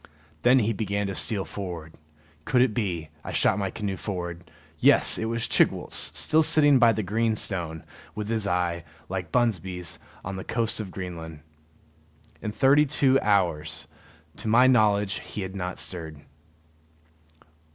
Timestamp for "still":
6.17-6.41